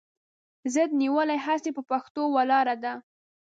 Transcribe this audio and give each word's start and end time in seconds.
ضد 0.73 0.89
نیولې 1.01 1.37
هسې 1.45 1.71
پهٔ 1.75 1.83
پښتو 1.89 2.21
ولاړه 2.35 2.75
ده 2.83 2.93